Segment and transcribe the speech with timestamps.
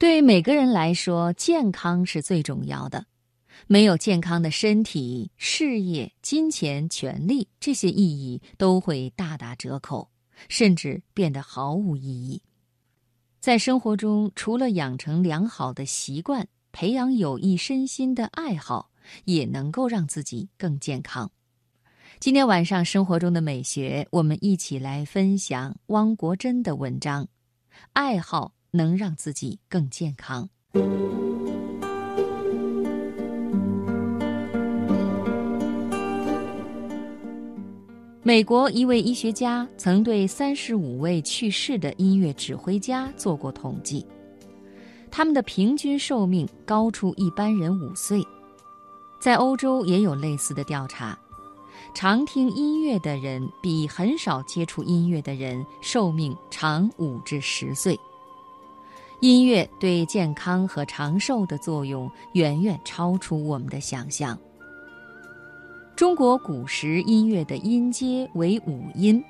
[0.00, 3.04] 对每个人来说，健康是最重要的。
[3.66, 10.08] 没有健康的身体，事业、金钱、权利这些意义都会大打折扣，
[10.48, 12.40] 甚至变得毫无意义。
[13.40, 18.90] 在生活中，除了养成良好的习惯，培养有益身心的爱好，
[19.26, 21.30] 也能够让自己更健康。
[22.18, 27.28] 今天晚上，生活中的美学，我们一起来分享汪国真的文章：
[27.92, 28.54] 爱好。
[28.70, 30.48] 能让自己更健康。
[38.22, 44.06] 美国一位医学家曾对三十五位去世的音乐指挥家做过统计，
[45.10, 48.22] 他们的平均寿命高出一般人五岁。
[49.20, 51.18] 在欧洲也有类似的调查，
[51.94, 57.98] 常听音乐的人比很少接触音乐的人寿命长五至十岁。
[59.20, 64.38] 音乐对健康和长寿的作用远远超出我们的想象。
[65.94, 69.22] 中国古时音乐的音阶为五音，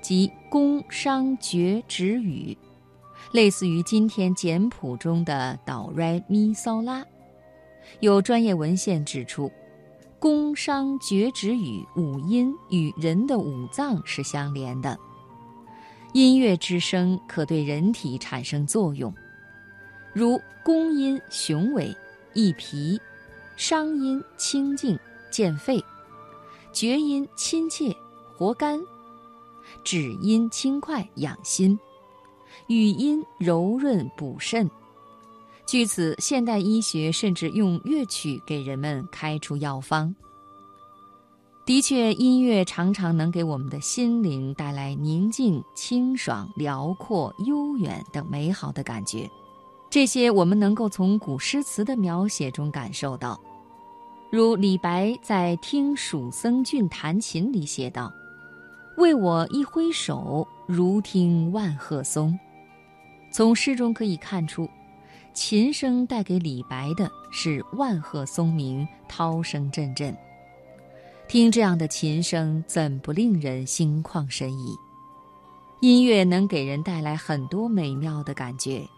[0.00, 2.56] 即宫、商、角、徵、羽，
[3.32, 7.04] 类似于今天简谱中的哆、来、咪、嗦、拉。
[8.00, 9.52] 有专业文献指出，
[10.18, 14.98] 宫、商、角、徵、羽五音与人的五脏是相连的。
[16.14, 19.12] 音乐之声可对人体产生作用，
[20.14, 21.94] 如宫音雄伟
[22.32, 22.98] 益脾，
[23.56, 24.98] 商音清静
[25.30, 25.82] 健肺，
[26.72, 27.94] 厥音亲切
[28.36, 28.80] 活肝，
[29.84, 31.78] 止音轻快养心，
[32.68, 34.68] 语音柔润补肾。
[35.66, 40.14] 据此，现代医学甚至用乐曲给人们开出药方。
[41.68, 49.28] 的确，音乐常常能给我们的心灵带来宁静、清爽、辽阔、悠远等美好的感觉。
[49.90, 53.38] 这些我们能够从古诗词的描写中感受到。
[54.30, 58.10] 如李白在《听蜀僧俊弹琴》里写道
[58.96, 62.38] ：“为我一挥手，如听万壑松。”
[63.30, 64.66] 从诗中可以看出，
[65.34, 70.16] 琴声带给李白的是万壑松鸣，涛声阵阵。
[71.28, 74.74] 听这样的琴声，怎不令人心旷神怡？
[75.80, 78.88] 音乐能给人带来很多美妙的感觉，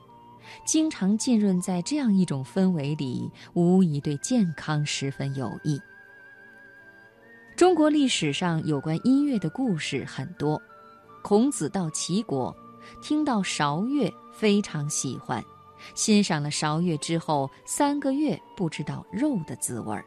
[0.64, 5.76] 经常浸润在这样一种氛围里，无疑对健康十分有益。
[7.56, 10.62] 中国历史上有关音乐的故事很多，
[11.24, 12.56] 孔子到齐国，
[13.02, 15.44] 听到韶乐非常喜欢，
[15.96, 20.04] 欣赏了韶乐之后，三个月不知道肉的滋味儿。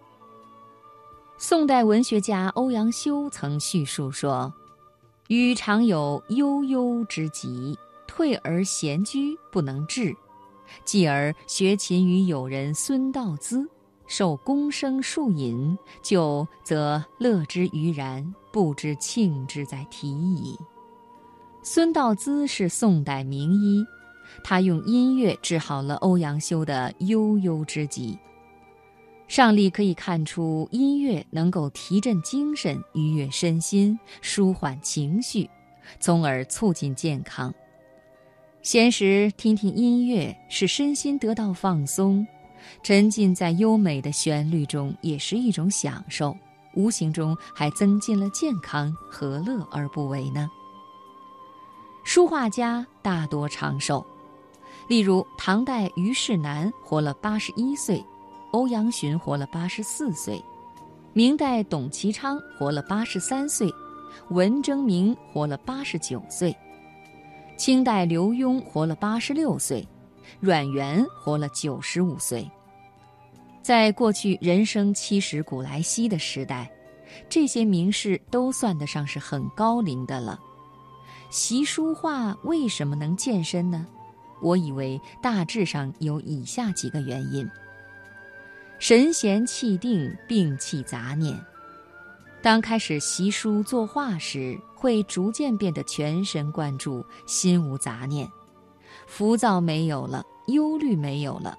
[1.46, 4.54] 宋代文学家欧阳修曾叙述说
[5.28, 7.78] ：“予常有悠悠之疾，
[8.08, 10.16] 退而闲居不能至，
[10.86, 13.70] 继而学琴于友人孙道资，
[14.08, 20.58] 受宫声数引，就则乐之于然，不知庆之在体矣。”
[21.62, 23.86] 孙道资是宋代名医，
[24.46, 28.18] 他用音乐治好了欧阳修的悠悠之疾。
[29.34, 35.50] 上例可以看出，音乐能够提振精神、愉悦身心、舒缓情绪，
[36.00, 37.52] 从而促进健康。
[38.62, 42.28] 闲时听听音乐，使身心得到放松，
[42.84, 46.38] 沉浸在优美的旋律中，也是一种享受。
[46.76, 50.48] 无形中还增进了健康，何乐而不为呢？
[52.04, 54.06] 书画家大多长寿，
[54.88, 58.06] 例如唐代虞世南活了八十一岁。
[58.54, 60.40] 欧阳询活了八十四岁，
[61.12, 63.68] 明代董其昌活了八十三岁，
[64.30, 66.56] 文征明活了八十九岁，
[67.58, 69.88] 清代刘墉活了八十六岁，
[70.40, 72.48] 阮元活了九十五岁。
[73.64, 76.72] 在过去人生七十古来稀的时代，
[77.28, 80.40] 这些名士都算得上是很高龄的了。
[81.32, 83.88] 习书画为什么能健身呢？
[84.44, 87.50] 我以为大致上有以下几个原因。
[88.84, 91.40] 神闲气定，摒弃杂念。
[92.42, 98.30] 当开始习书作画时，会逐渐变得全神贯注，心无杂念，
[99.08, 101.58] 浮躁没有了，忧虑没有了，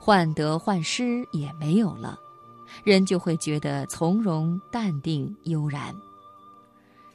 [0.00, 2.18] 患得患失也没有了，
[2.84, 5.94] 人就会觉得从容、淡定、悠然。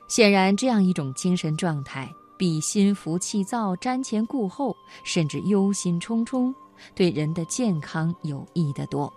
[0.07, 6.53] 显然，这样一种精神状态，比心浮气躁、瞻前顾后，甚至忧心忡忡，
[6.93, 9.11] 对人的健康有益得多。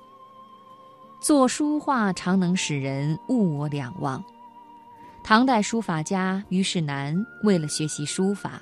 [1.21, 4.25] 作书画常能使人物我两忘。
[5.23, 7.15] 唐代书法家虞世南
[7.45, 8.59] 为了学习书法，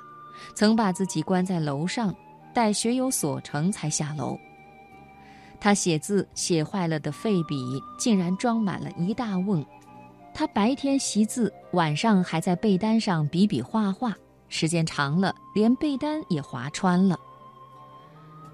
[0.56, 2.12] 曾把自己关在楼上，
[2.52, 4.36] 待学有所成才下楼。
[5.60, 9.64] 他写字写坏了的废笔竟然装满了一大瓮。
[10.34, 14.12] 他白天习字，晚上还在被单上比比画画，
[14.48, 17.16] 时间长了，连被单也划穿了。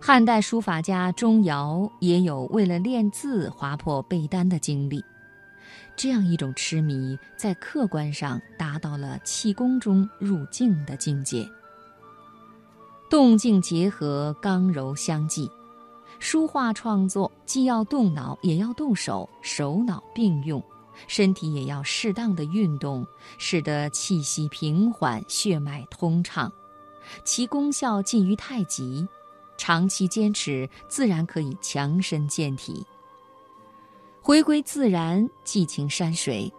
[0.06, 5.02] 汉代书法家钟繇也有为了练字划破被单的经历。
[5.96, 11.48] 这样一种痴迷，在客观上达到了气功中入静的境界。
[13.08, 15.50] 动静结合，刚柔相济。
[16.18, 20.62] 书画创作既要动脑，也要动手，手脑并用，
[21.06, 23.06] 身体也要适当的运动，
[23.38, 26.52] 使得气息平缓，血脉通畅。
[27.24, 29.08] 其功效近于太极，
[29.66, 32.84] 长期坚持，自然可以强身健体。
[34.20, 36.52] 回归自然，寄情山水。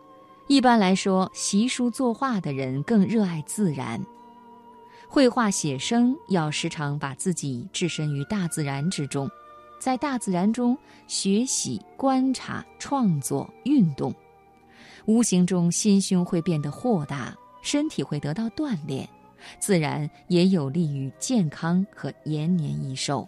[0.48, 4.04] 一般来说，习书作画的人更热爱自然。
[5.08, 9.30] 绘画写生要时常把自己置身于大自然之中，
[9.80, 10.76] 在大自然中
[11.06, 14.12] 学习、观察、创作、运动，
[15.06, 19.08] 无形中心胸会变得豁达，身体会得到锻炼，
[19.60, 23.28] 自然也有利于健康和延年益寿。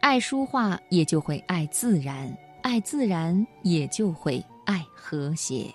[0.00, 2.36] 爱书画，也就会爱自然。
[2.62, 5.72] 爱自然，也就会爱和谐。